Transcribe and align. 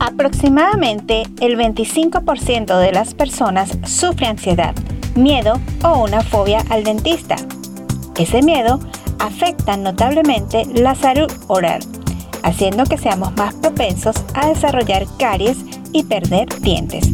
Aproximadamente 0.00 1.24
el 1.40 1.58
25% 1.58 2.78
de 2.78 2.92
las 2.92 3.12
personas 3.12 3.76
sufre 3.84 4.26
ansiedad, 4.26 4.74
miedo 5.14 5.60
o 5.84 5.98
una 6.04 6.22
fobia 6.22 6.64
al 6.70 6.82
dentista. 6.82 7.36
Ese 8.16 8.40
miedo 8.40 8.80
afecta 9.18 9.76
notablemente 9.76 10.64
la 10.66 10.94
salud 10.94 11.30
oral, 11.48 11.80
haciendo 12.42 12.84
que 12.84 12.96
seamos 12.96 13.34
más 13.36 13.54
propensos 13.56 14.16
a 14.32 14.48
desarrollar 14.48 15.04
caries 15.18 15.58
y 15.92 16.04
perder 16.04 16.48
dientes. 16.60 17.04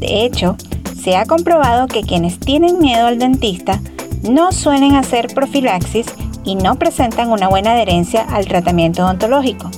De 0.00 0.24
hecho, 0.24 0.56
se 1.02 1.16
ha 1.16 1.26
comprobado 1.26 1.88
que 1.88 2.02
quienes 2.02 2.38
tienen 2.38 2.78
miedo 2.78 3.06
al 3.06 3.18
dentista 3.18 3.80
no 4.22 4.52
suelen 4.52 4.94
hacer 4.94 5.34
profilaxis 5.34 6.06
y 6.44 6.54
no 6.54 6.76
presentan 6.76 7.30
una 7.30 7.48
buena 7.48 7.72
adherencia 7.72 8.22
al 8.22 8.46
tratamiento 8.46 9.04
odontológico. 9.04 9.70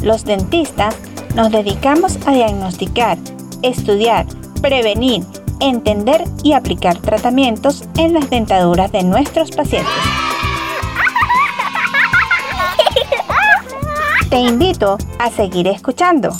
Los 0.00 0.24
dentistas 0.24 0.96
nos 1.34 1.50
dedicamos 1.50 2.18
a 2.26 2.32
diagnosticar, 2.32 3.18
estudiar, 3.62 4.26
prevenir, 4.62 5.24
entender 5.60 6.24
y 6.42 6.52
aplicar 6.52 6.96
tratamientos 6.96 7.84
en 7.98 8.14
las 8.14 8.30
dentaduras 8.30 8.90
de 8.90 9.02
nuestros 9.02 9.50
pacientes. 9.50 9.90
Te 14.30 14.38
invito 14.38 14.96
a 15.18 15.30
seguir 15.30 15.68
escuchando 15.68 16.34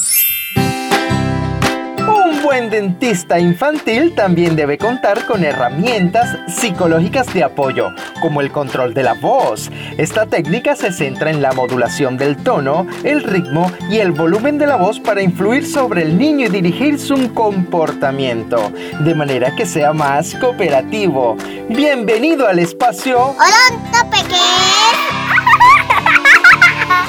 buen 2.45 2.69
dentista 2.69 3.39
infantil 3.39 4.15
también 4.15 4.55
debe 4.55 4.77
contar 4.77 5.25
con 5.25 5.45
herramientas 5.45 6.37
psicológicas 6.47 7.33
de 7.33 7.43
apoyo, 7.43 7.89
como 8.21 8.43
el 8.43 8.53
control 8.53 8.93
de 8.93 9.03
la 9.03 9.15
voz. 9.15 9.71
Esta 9.97 10.27
técnica 10.27 10.77
se 10.77 10.93
centra 10.93 11.31
en 11.31 11.41
la 11.41 11.53
modulación 11.53 12.19
del 12.19 12.37
tono, 12.37 12.87
el 13.03 13.23
ritmo 13.23 13.73
y 13.89 13.97
el 13.97 14.13
volumen 14.13 14.59
de 14.59 14.67
la 14.67 14.77
voz 14.77 15.01
para 15.01 15.23
influir 15.23 15.67
sobre 15.67 16.03
el 16.03 16.19
niño 16.19 16.47
y 16.47 16.51
dirigir 16.51 17.01
su 17.01 17.33
comportamiento, 17.33 18.71
de 19.01 19.15
manera 19.15 19.57
que 19.57 19.65
sea 19.65 19.95
más 19.95 20.35
cooperativo. 20.35 21.39
Bienvenido 21.71 22.47
al 22.47 22.59
espacio 22.59 23.35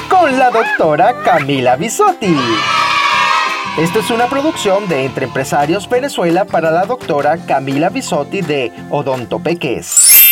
con 0.09 0.39
la 0.39 0.49
doctora 0.49 1.13
Camila 1.25 1.75
Bisotti. 1.75 2.37
Esto 3.77 3.99
es 3.99 4.09
una 4.09 4.27
producción 4.27 4.87
de 4.87 5.03
Entre 5.03 5.25
Empresarios 5.25 5.89
Venezuela 5.89 6.45
para 6.45 6.71
la 6.71 6.85
doctora 6.85 7.37
Camila 7.45 7.89
Bisotti 7.89 8.39
de 8.39 8.71
Odontopeques. 8.89 10.31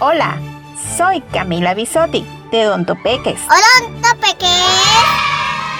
Hola, 0.00 0.40
soy 0.96 1.20
Camila 1.20 1.74
Bisotti 1.74 2.26
de 2.50 2.66
Odontopeques. 2.66 3.42
Odontopeques. 3.42 4.48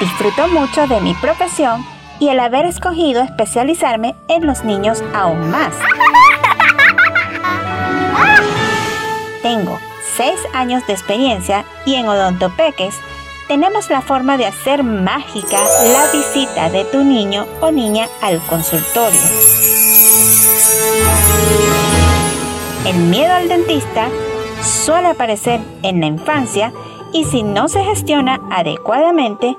Disfruto 0.01 0.49
mucho 0.49 0.87
de 0.87 1.01
mi 1.01 1.15
profesión 1.15 1.83
y 2.21 2.29
el 2.29 2.41
haber 2.41 2.67
escogido 2.67 3.23
especializarme 3.23 4.17
en 4.29 4.47
los 4.47 4.65
niños 4.65 5.03
aún 5.15 5.51
más. 5.51 5.73
Tengo 9.43 9.79
6 10.19 10.41
años 10.53 10.87
de 10.87 10.93
experiencia 10.93 11.65
y 11.87 11.95
en 11.95 12.07
Odontopeques 12.07 12.97
tenemos 13.49 13.91
la 13.91 14.01
forma 14.01 14.37
de 14.37 14.47
hacer 14.47 14.83
mágica 14.83 15.59
la 15.93 16.11
visita 16.13 16.71
de 16.71 16.85
tu 16.85 17.05
niño 17.05 17.47
o 17.61 17.71
niña 17.71 18.09
al 18.23 18.41
consultorio. 18.47 19.21
El 22.87 22.97
miedo 22.97 23.33
al 23.33 23.49
dentista 23.49 24.09
suele 24.63 25.09
aparecer 25.09 25.61
en 25.83 26.01
la 26.01 26.07
infancia 26.07 26.73
y 27.13 27.25
si 27.25 27.43
no 27.43 27.69
se 27.69 27.83
gestiona 27.85 28.41
adecuadamente, 28.51 29.57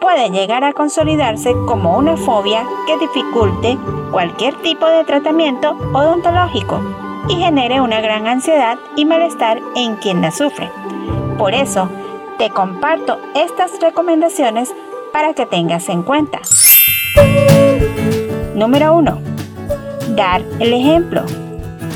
puede 0.00 0.30
llegar 0.30 0.64
a 0.64 0.72
consolidarse 0.72 1.52
como 1.66 1.96
una 1.96 2.16
fobia 2.16 2.64
que 2.86 2.98
dificulte 2.98 3.76
cualquier 4.10 4.54
tipo 4.62 4.86
de 4.86 5.04
tratamiento 5.04 5.76
odontológico 5.92 6.80
y 7.28 7.36
genere 7.36 7.80
una 7.80 8.00
gran 8.00 8.26
ansiedad 8.26 8.78
y 8.96 9.04
malestar 9.04 9.60
en 9.74 9.96
quien 9.96 10.22
la 10.22 10.30
sufre. 10.30 10.70
Por 11.36 11.54
eso, 11.54 11.88
te 12.38 12.50
comparto 12.50 13.18
estas 13.34 13.72
recomendaciones 13.80 14.72
para 15.12 15.34
que 15.34 15.44
tengas 15.44 15.88
en 15.88 16.02
cuenta. 16.04 16.38
Número 18.54 18.96
1. 18.96 19.18
Dar 20.10 20.42
el 20.60 20.72
ejemplo. 20.72 21.22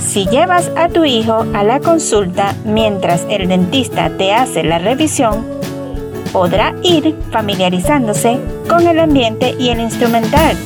Si 0.00 0.26
llevas 0.26 0.70
a 0.76 0.88
tu 0.88 1.04
hijo 1.04 1.46
a 1.54 1.62
la 1.62 1.78
consulta 1.78 2.56
mientras 2.64 3.24
el 3.30 3.48
dentista 3.48 4.10
te 4.16 4.32
hace 4.34 4.64
la 4.64 4.78
revisión, 4.78 5.46
podrá 6.32 6.74
ir 6.82 7.16
familiarizándose 7.30 8.40
con 8.68 8.86
el 8.88 8.98
ambiente 8.98 9.54
y 9.60 9.68
el 9.68 9.78
instrumental. 9.78 10.56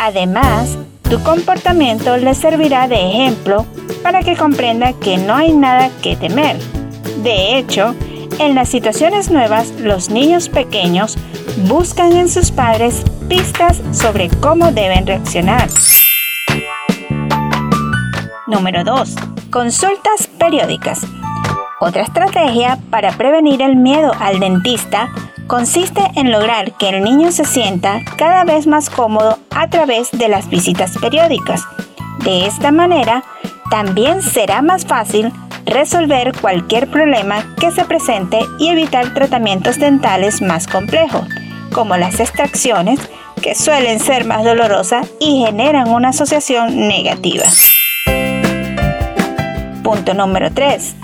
Además, 0.00 0.76
tu 1.08 1.22
comportamiento 1.22 2.16
le 2.16 2.34
servirá 2.34 2.88
de 2.88 3.08
ejemplo 3.08 3.66
para 4.02 4.22
que 4.22 4.36
comprenda 4.36 4.92
que 4.94 5.16
no 5.16 5.34
hay 5.36 5.52
nada 5.52 5.90
que 6.02 6.16
temer. 6.16 6.56
De 7.22 7.56
hecho, 7.56 7.94
en 8.42 8.56
las 8.56 8.68
situaciones 8.68 9.30
nuevas, 9.30 9.70
los 9.78 10.10
niños 10.10 10.48
pequeños 10.48 11.16
buscan 11.68 12.12
en 12.12 12.28
sus 12.28 12.50
padres 12.50 13.04
pistas 13.28 13.80
sobre 13.92 14.28
cómo 14.28 14.72
deben 14.72 15.06
reaccionar. 15.06 15.68
Número 18.48 18.82
2. 18.82 19.14
Consultas 19.50 20.26
periódicas. 20.38 21.06
Otra 21.80 22.02
estrategia 22.02 22.78
para 22.90 23.12
prevenir 23.12 23.62
el 23.62 23.76
miedo 23.76 24.12
al 24.18 24.40
dentista 24.40 25.10
consiste 25.46 26.02
en 26.16 26.32
lograr 26.32 26.72
que 26.72 26.88
el 26.88 27.04
niño 27.04 27.30
se 27.30 27.44
sienta 27.44 28.00
cada 28.16 28.44
vez 28.44 28.66
más 28.66 28.90
cómodo 28.90 29.38
a 29.50 29.68
través 29.70 30.10
de 30.10 30.28
las 30.28 30.48
visitas 30.48 30.98
periódicas. 30.98 31.62
De 32.24 32.46
esta 32.46 32.72
manera, 32.72 33.22
también 33.70 34.20
será 34.20 34.62
más 34.62 34.84
fácil 34.84 35.32
resolver 35.66 36.32
cualquier 36.40 36.90
problema 36.90 37.54
que 37.58 37.70
se 37.70 37.84
presente 37.84 38.40
y 38.58 38.68
evitar 38.68 39.14
tratamientos 39.14 39.78
dentales 39.78 40.42
más 40.42 40.66
complejos, 40.66 41.26
como 41.72 41.96
las 41.96 42.20
extracciones, 42.20 43.00
que 43.40 43.54
suelen 43.54 43.98
ser 43.98 44.24
más 44.24 44.44
dolorosas 44.44 45.08
y 45.20 45.44
generan 45.44 45.88
una 45.88 46.10
asociación 46.10 46.88
negativa. 46.88 47.44
Punto 49.82 50.14
número 50.14 50.52
3. 50.52 50.94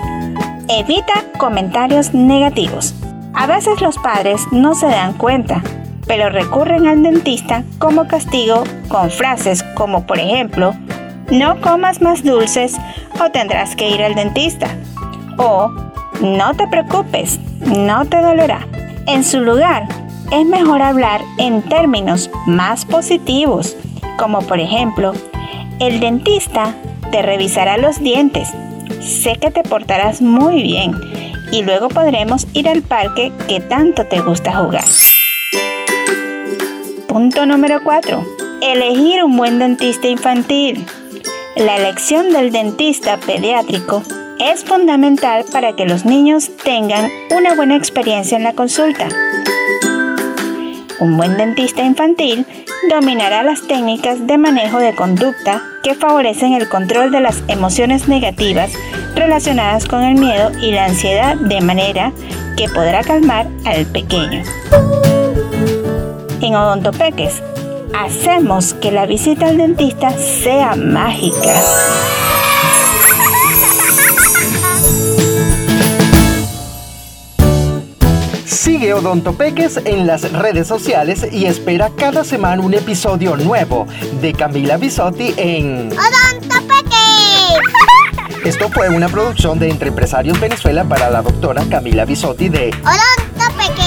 Evita 0.69 1.25
comentarios 1.36 2.14
negativos. 2.14 2.94
A 3.34 3.46
veces 3.46 3.80
los 3.80 3.98
padres 3.98 4.42
no 4.52 4.75
se 4.75 4.86
dan 4.86 5.14
cuenta, 5.14 5.62
pero 6.06 6.30
recurren 6.30 6.86
al 6.86 7.02
dentista 7.02 7.64
como 7.78 8.06
castigo 8.06 8.64
con 8.88 9.10
frases 9.10 9.62
como 9.75 10.06
por 10.06 10.19
ejemplo, 10.19 10.75
no 11.30 11.60
comas 11.60 12.00
más 12.00 12.22
dulces 12.22 12.76
o 13.20 13.30
tendrás 13.30 13.76
que 13.76 13.90
ir 13.90 14.02
al 14.02 14.14
dentista. 14.14 14.68
O 15.36 15.70
no 16.20 16.54
te 16.54 16.66
preocupes, 16.66 17.38
no 17.60 18.04
te 18.06 18.20
dolerá. 18.20 18.66
En 19.06 19.24
su 19.24 19.40
lugar, 19.40 19.86
es 20.30 20.44
mejor 20.44 20.82
hablar 20.82 21.22
en 21.38 21.62
términos 21.62 22.30
más 22.46 22.84
positivos, 22.84 23.76
como 24.18 24.40
por 24.42 24.60
ejemplo, 24.60 25.12
el 25.80 26.00
dentista 26.00 26.74
te 27.10 27.22
revisará 27.22 27.78
los 27.78 28.00
dientes. 28.00 28.48
Sé 29.00 29.36
que 29.36 29.50
te 29.50 29.62
portarás 29.62 30.20
muy 30.20 30.62
bien 30.62 30.92
y 31.52 31.62
luego 31.62 31.88
podremos 31.88 32.46
ir 32.52 32.68
al 32.68 32.82
parque 32.82 33.32
que 33.46 33.60
tanto 33.60 34.06
te 34.06 34.20
gusta 34.20 34.56
jugar. 34.56 34.84
Punto 37.06 37.46
número 37.46 37.82
4. 37.82 38.22
Elegir 38.60 39.24
un 39.24 39.36
buen 39.36 39.58
dentista 39.58 40.08
infantil. 40.08 40.84
La 41.58 41.76
elección 41.76 42.32
del 42.32 42.52
dentista 42.52 43.16
pediátrico 43.16 44.05
es 44.38 44.64
fundamental 44.64 45.44
para 45.50 45.75
que 45.75 45.87
los 45.87 46.05
niños 46.05 46.52
tengan 46.62 47.10
una 47.37 47.56
buena 47.56 47.75
experiencia 47.75 48.37
en 48.37 48.44
la 48.44 48.52
consulta. 48.52 49.08
Un 51.00 51.16
buen 51.16 51.37
dentista 51.37 51.82
infantil 51.82 52.46
dominará 52.88 53.43
las 53.43 53.66
técnicas 53.66 54.25
de 54.25 54.38
manejo 54.38 54.78
de 54.78 54.94
conducta 54.94 55.60
que 55.82 55.96
favorecen 55.96 56.52
el 56.52 56.69
control 56.69 57.10
de 57.10 57.22
las 57.22 57.43
emociones 57.49 58.06
negativas 58.06 58.70
relacionadas 59.16 59.84
con 59.87 60.05
el 60.05 60.14
miedo 60.14 60.52
y 60.62 60.70
la 60.70 60.84
ansiedad 60.84 61.34
de 61.34 61.60
manera 61.60 62.12
que 62.56 62.69
podrá 62.69 63.02
calmar 63.02 63.49
al 63.64 63.84
pequeño. 63.87 64.44
En 66.40 66.55
Odontopeques 66.55 67.43
hacemos 67.94 68.75
que 68.75 68.90
la 68.90 69.06
visita 69.06 69.46
al 69.49 69.58
dentista 69.58 70.11
sea 70.11 70.75
mágica. 70.76 71.62
Sigue 78.44 78.93
Odontopeques 78.94 79.79
en 79.85 80.06
las 80.06 80.31
redes 80.32 80.67
sociales 80.67 81.26
y 81.32 81.46
espera 81.46 81.90
cada 81.96 82.25
semana 82.25 82.62
un 82.62 82.75
episodio 82.75 83.37
nuevo 83.37 83.87
de 84.20 84.32
Camila 84.32 84.76
Bisotti 84.76 85.34
en 85.37 85.91
Odonto 85.93 86.56
Peques. 86.67 88.44
Esto 88.44 88.69
fue 88.70 88.88
una 88.88 89.08
producción 89.08 89.58
de 89.58 89.70
Entre 89.70 89.88
Empresarios 89.88 90.38
Venezuela 90.38 90.84
para 90.84 91.11
la 91.11 91.23
doctora 91.23 91.64
Camila 91.70 92.05
Bisotti 92.05 92.49
de 92.49 92.70
Odonto 92.82 93.56
Peques. 93.56 93.77